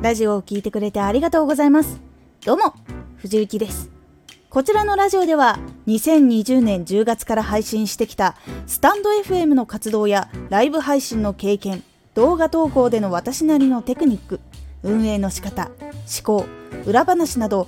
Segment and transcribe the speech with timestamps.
[0.00, 2.00] ラジオを聴いてくれてありがとうございます。
[2.46, 2.72] どうも
[3.16, 3.90] 藤幸です。
[4.48, 5.58] こちらのラジオでは
[5.88, 8.36] 2020年10月から配信してきた
[8.68, 11.82] スタンド FM の活動やライブ配信の経験
[12.14, 14.40] 動画投稿での私なりのテクニック
[14.84, 16.46] 運営の仕方思考
[16.86, 17.66] 裏話など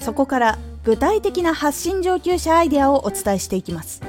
[0.00, 4.02] そこから具体的な発信上級者アイデアをお伝えしていきます。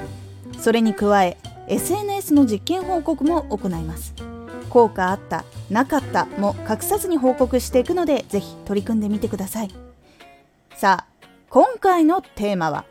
[0.59, 4.28] それに加え SNS の実験報告も行います。
[4.69, 9.69] 効果あったなかったも隠さずに報告していくのでぜひ取り組んでみてください。
[10.75, 12.85] さあ今回のテーマは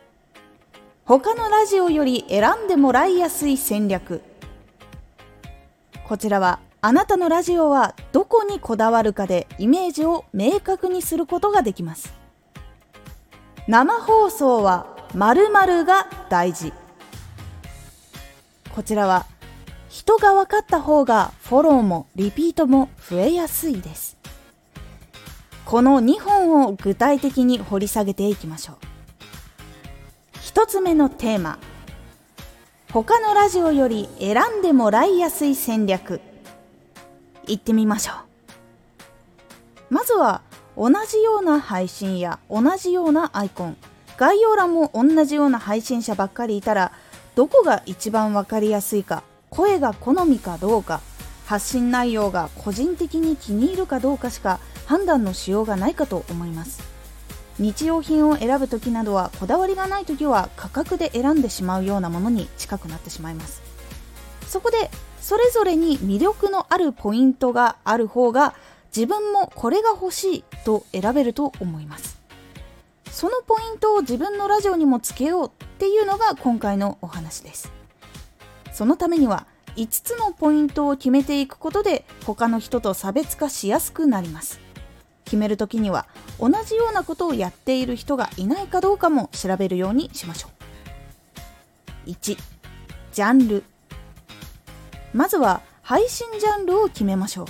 [1.05, 4.21] 他のラジオより選んでもらいやすい戦略。
[6.03, 12.13] こちらはあなたのラジオはどこにこだわるかでイメージを明確にすることができます。
[13.67, 16.73] 生放送は〇〇が大事。
[18.73, 19.25] こちらは
[19.89, 24.17] 人が分かった方がフォローもリピートも増えやすいです。
[25.65, 28.77] この2本を具体的に掘り下げていきましょう。
[30.37, 31.57] 1つ目のテーマ。
[32.91, 36.21] 他のラジオより選んでもらいやすい戦略。
[37.47, 38.13] いってみましょ
[39.89, 39.93] う。
[39.93, 40.43] まずは
[40.77, 43.77] 同じような配信や同じようなアイコン。
[44.17, 46.91] 概要欄も同じような配信者ばっかりいたら
[47.35, 51.01] どこが一番分かりやすいか声が好みかどうか
[51.45, 56.81] 発信内容が個人的に気に入るかどうかしか判断のしようがないかと思います。
[57.57, 63.61] 日用品を選ぶ時などはこだわりがない時は価格で選んでしまうようなものに近くなってしまいます。
[64.47, 64.89] そこで
[65.19, 68.55] それぞれに魅力のあるポイントがある方が
[68.95, 72.19] 自分もこれが欲しいと選べると思います。
[73.11, 77.78] そのポイントを自分のラジオにもつけようっていうのが今回のお話です。
[78.79, 84.61] そのためには5つのポイントを決めていくことで他の人と差別化しやすくなります。
[85.25, 86.07] 決める時には
[86.39, 90.47] 同じようなことをやっている人がいないかどうかも調べるようにしましょ
[92.07, 92.11] う。
[92.11, 92.37] 1
[93.11, 93.65] ジャンル。
[95.13, 97.45] まずは配信ジャンルを決めましょう。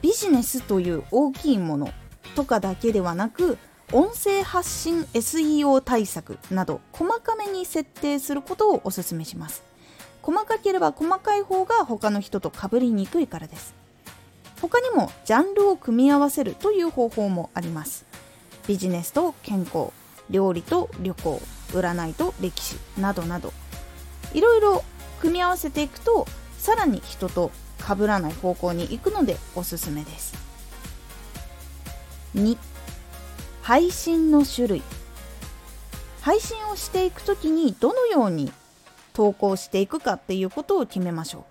[0.00, 1.90] ビジネスという大きいもの
[2.36, 3.58] とかだけではなく
[3.92, 9.73] 音声発信 SEO 対策など細かめに設定することをお勧めします。
[10.24, 13.74] 細かければ細かい方が他の人と被りにくいからです。
[14.62, 18.06] 他にもジャンルを組み合わせるという方法もあります。
[18.66, 19.90] ビジネスと健康
[20.30, 21.42] 料理と旅行
[21.72, 23.52] 占いと歴史などなど。
[24.32, 24.82] いろいろ
[25.20, 26.26] 組み合わせていくと
[26.58, 30.32] さらに人と被らない方向に行くのでおすすめです。
[32.34, 32.56] 2
[33.60, 34.82] 配信の種類。
[36.22, 38.50] 配信をしていく時にどのように
[39.14, 41.44] 投稿していくかっていうことを決めましょう。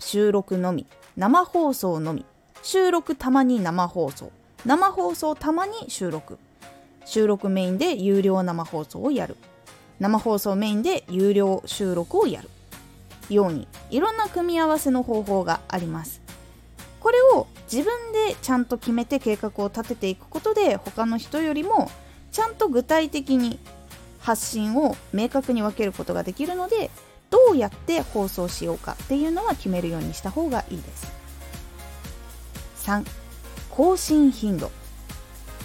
[0.00, 0.86] 収録のみ
[1.16, 2.24] 生放送のみ。
[2.64, 4.32] 収録たまに生放送。
[4.66, 6.38] 生放送たまに収録。
[7.04, 9.36] 収録メインで有料生放送をやる。
[10.00, 12.48] 生放送メインで有料収録をやる。
[13.28, 16.22] ようにいろんな組み合わせの方法があります。
[17.00, 21.90] これを自分でちゃんと決めて計画を立てていくことで他の人よりも
[22.30, 23.58] ちゃんと具体的に
[24.22, 26.90] 発信を明確に分けることができるので
[27.30, 31.12] どうやって放送しようかっていうのは決めるようにした方がいいです。
[32.84, 33.04] 3
[33.70, 34.70] 更新頻度。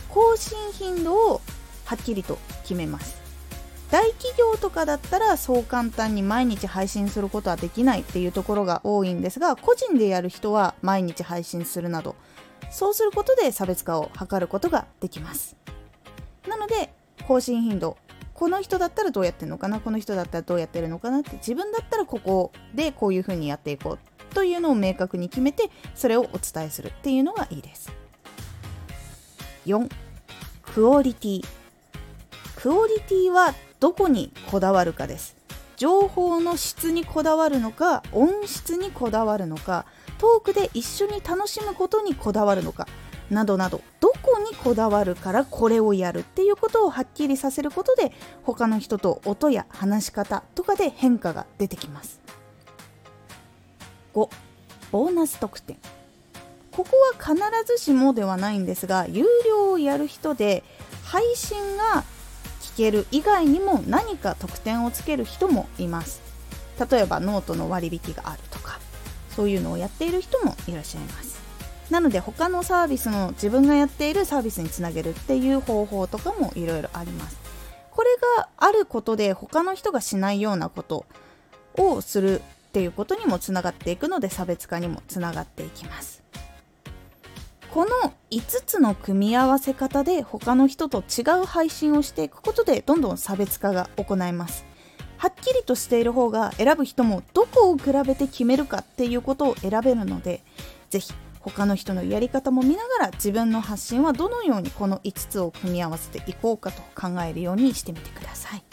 [0.09, 1.41] 更新頻度を
[1.85, 3.18] はっきりと決めます。
[3.91, 12.16] 大企業とかだったらそう簡単に毎日配信することはできないっていうところが多いんですが個人でやる人は毎日配信するなど
[12.69, 15.56] そうすることで差別化を図ることができます。
[16.50, 16.94] なので
[17.28, 17.97] 更新頻度
[18.37, 19.79] この人だったらどうやってるのかな？
[19.79, 21.19] この人だったらどうやってるのかな？
[21.19, 23.99] って自分だったらここでこういうふうにやっていこう
[24.35, 27.91] というのを明確に決めてそれをお伝えするっていうのがいいです。
[29.65, 29.89] 4
[30.61, 31.45] クオリティ。
[32.55, 35.35] クオリティはどこにこだわるかです。
[35.75, 39.85] 情報の質にこだわるのか音質にこだわるのか
[40.19, 42.87] トークで一緒に楽しむことにこだわるのか
[43.29, 48.11] などなどどこにこだわるからこれをやるっていうことをはっきりさせることで
[48.43, 52.19] 他の人と音や話し方とかで変化が出てきます。
[54.13, 54.29] 5
[54.91, 55.77] ボーナス特典。
[56.71, 57.35] ここは必
[57.65, 60.63] ずしもではないんですが有料をやる人で
[61.03, 62.03] 配信が
[62.61, 66.21] 聞ける以外にも何か特典をつける人もいます。
[66.91, 68.79] 例えばノートの割引があるとか
[69.31, 71.46] そういうのをやっている人もいらっしゃいます。
[71.89, 77.38] なので他のサービスの自分がやっているサービスにつなげるっていう方法とかもいろいろあります。
[77.92, 81.06] これがあることで他の人がしないようなこと
[81.75, 82.44] をするっ
[82.74, 86.24] ていうことにもつながっていくので差別化にもつながっていきます。
[87.72, 94.66] この5つの組み合わせ方で他の人と違う配信をしていくことでどんどん差別化が行えます。
[95.18, 100.44] はっきりとしている方が選ぶ人もどこを比べて決めるかっていうことを選べるので
[100.89, 101.12] ぜひ
[101.49, 108.63] 他の人のやり方も見ながら自分の発信はどのようにこの5つを組み合わせていこうかと考えるようにしてみてください。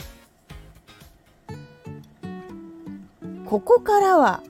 [3.47, 4.43] ここからは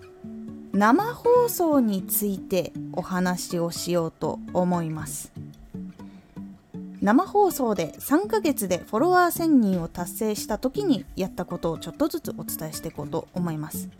[0.73, 5.33] 生放送についてお話をしようと思います。
[7.03, 13.91] 生放送で3ヶ月でフォロワー1000人を達成した時にやったことをちょっとずつお伝えしていこうと思います。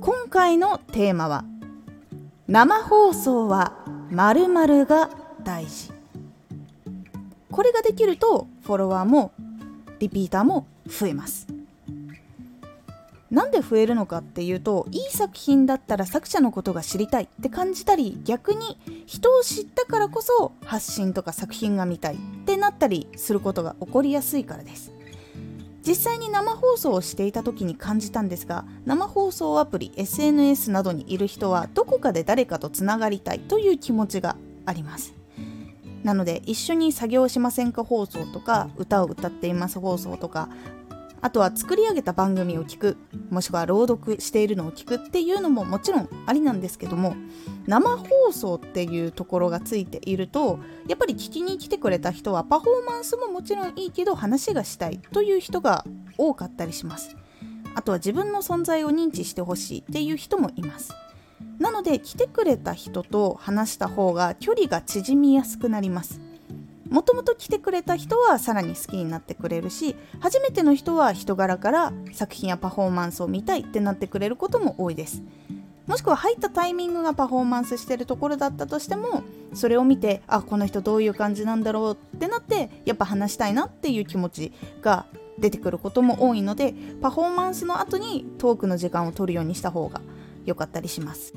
[0.00, 1.44] 今回のテーマは
[2.48, 3.74] 生放送は
[4.10, 5.10] 〇〇が
[5.44, 5.92] 大事。
[7.52, 9.32] これができるとフォロワーも
[9.98, 11.46] リピーターも増えます。
[13.30, 24.97] なんで増えるのかっていうといい作品だったら作者のことが知りたいって感じたり逆に人を知ったからこそ発信とか作品が見たいってなったりすることが起こりやすいからです。
[25.86, 34.36] 実際に生放送をしていた時に感じたんですが生放送アプリ SNS などにいる人はどこかで誰かとつながりたいという気持ちが
[34.66, 35.14] あります。
[36.04, 40.48] なので一緒に作業しませんか放送とか歌を歌っています放送とか
[41.20, 42.96] あとは作り上げた番組を聞く
[43.30, 47.16] もしくは朗読しているのを聞くっていうのももちろんありなんですけども
[47.66, 55.84] 生放送っていうところがついているとやっぱり聞きに来てくれた人はパフォーマンスももちろんいいけど話がしたいという人が
[56.16, 57.16] 多かったりします。
[57.74, 60.92] あとは自分の存在を認知してほしいっていう人もいます。
[61.58, 66.20] なので来てくれた人と話した方が距離が縮みやすくなります。
[66.90, 75.22] もともと来てくれた人はさらに好きになってくれるし初めての人は人柄から作品やパフォーマンスを見たいってなってくれることも多いです。
[75.86, 79.22] もしくは入ったタイミングがパフォーマンスしてるところだったとしても
[79.54, 84.52] それを見てあこの人どういう感じなんだろうってなってやっぱ話したいなっていう気持ち
[84.82, 85.06] が
[85.38, 90.02] 出てくることも多いのでパフォーマンスの後にトークの時間を取るようにした方が
[90.44, 91.32] 良かったりします。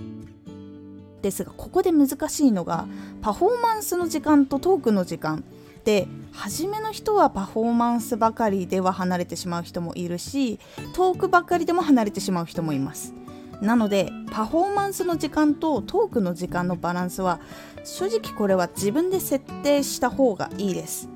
[1.22, 2.88] ですがここで難しいのが
[3.22, 5.44] パフォーマンスの時間とトークの時間。
[5.84, 10.60] で初めの人はパフォーマンスばかりでは離れてしまう人もいるし
[10.94, 13.16] トークばかりでも離れてしまう人もいます。
[13.62, 17.40] なのでパフォーマンスの時間とトークの時間のバランスは
[17.84, 21.10] 正直これは自分で設定した方がいいです。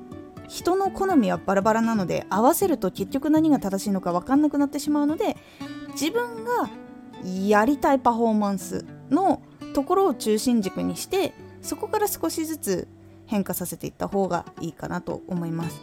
[0.48, 5.36] 人の好みはバラバラなので合わせると結局何が正しいのか分かんなくなってしまうので
[5.92, 6.70] 自分が
[7.48, 9.42] やりたいパフォーマンスの
[9.74, 11.32] ところを中心軸にして
[11.62, 12.88] そこから少しずつ
[13.26, 15.80] 変化させていった方がいいかなと思います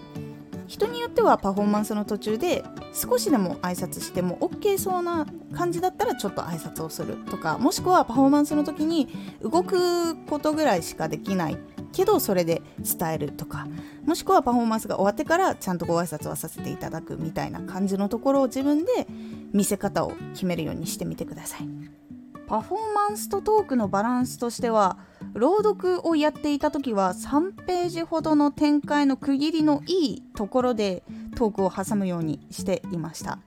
[0.67, 9.07] 人によってはパフォーマンスの途中で少しでも挨拶しても OK そうな感じだったらちょっと挨拶をするとかもしくはパフォーマンスの時に
[9.41, 11.57] 動くことぐらいしかできない
[11.91, 13.67] けどそれで伝えるとか
[14.05, 19.05] もしくはパフォーマンスが終わってからちゃんとご挨拶はさせていただくみたいな感じのところを自分で
[19.51, 22.02] 見せ方を決めるようにしてみてください。
[22.47, 24.97] パフォーマンスとトークのバランスとしては
[25.33, 31.03] 朗読をやっていた時は3ページほどの展開の区切りのいいところで
[31.35, 33.39] トークを挟むようにしていました。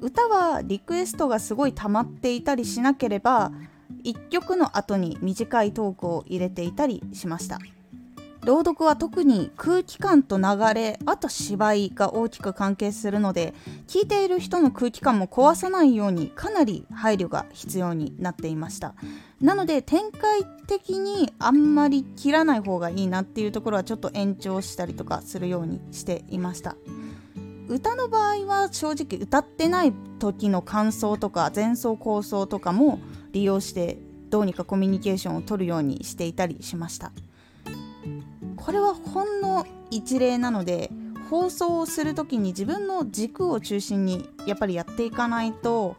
[0.00, 3.52] 歌はリクエストがすごい溜まっていたりしなければ
[4.04, 7.58] 1曲の後に短いトークを入れていたりしました。
[8.44, 13.54] 朗読は特に空気感と流れあと芝居が大きく関係するので
[13.88, 18.94] 聞いている人の空気感も壊さないようにかなり配慮が必要になっていました。
[19.40, 26.76] なので展開的にあんまり切らない方がいいなっていうところはちょっと延長したりとかするようにしていました。
[27.68, 32.98] 歌の場合は正直歌ってない時の感想とか前奏構想とかも
[33.32, 37.10] 利用してどうにかコミュニケーションを取るようにしていたりしました。
[38.64, 40.90] これはほんの一例なので
[41.28, 45.96] 放送をする時に自分の軸を中心にやっぱりやっていかないと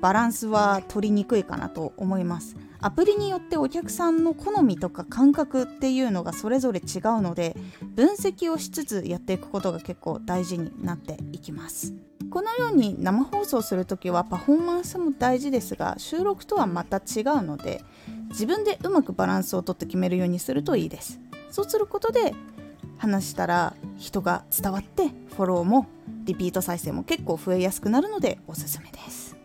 [0.00, 2.56] バランスは取りにくいかなと思います。
[2.80, 7.56] アプリによってお客さんの好みとか感覚っていうのがそれぞれ違うので
[7.94, 11.94] 分析をしつつやっていくことが結構大事になっていきます。
[12.30, 17.84] このように生放送する時はパフォーマンスも大事ですが収録とはまた違うので
[18.30, 21.20] 自分でうまくバランスをとって決めるようにするといいです。
[21.52, 22.34] そうすることで
[22.98, 25.86] 話したら人が伝わってフォローも
[26.24, 29.36] リピート再生も結構増えやすくなるのでおすすめです。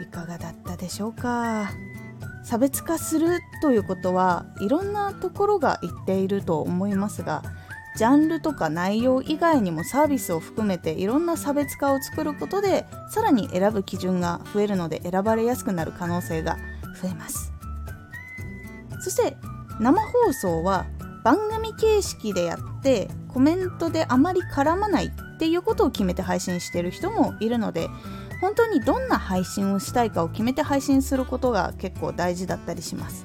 [0.00, 1.70] いかがだったでしょうか？
[2.44, 7.42] 差別化するということはいろんなところが言っていると思いますが
[7.96, 16.56] ジャンルとか内容以外にもサービスを含めていろんな差別化を作ることでさらに選ぶ基準が増えるので選ばれやすくなる可能性が
[17.00, 17.51] 増えます。
[19.02, 19.36] そして
[19.80, 20.86] 生放送は
[21.24, 27.88] 番組形式でやってコメントであまり絡まないっていうことを決めて配信してる人もいるので
[28.40, 33.24] 本当にどんな配信をしたいかを決めて配信することが結構大事だったりします。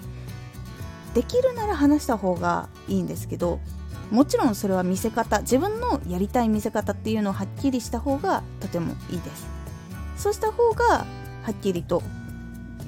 [1.13, 3.59] できるなら話した方がいいんですけど
[4.11, 9.47] もちろんそれは見せ方自分のやりたい見せ方っていうのをはっきりした方がとてもいいです。
[10.17, 11.05] そうした方がは
[11.51, 12.03] っきりと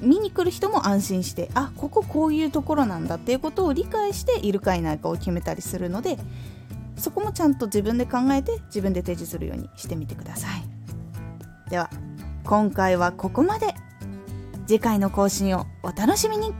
[0.00, 6.18] 見に来る人も安心してあこここういうところなんだっていうことを理解しているかいないかを決めたりするので
[6.96, 11.70] そこもちゃんと自分で考えて自分で提示するようにしてみてください。
[11.70, 11.88] では
[12.44, 13.74] 今回はここまで。
[14.70, 16.54] 次回の更新をお楽しみに。